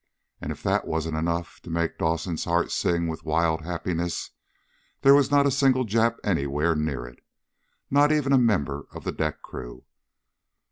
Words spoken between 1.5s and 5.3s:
to make Dawson's heart sing with wild happiness, there was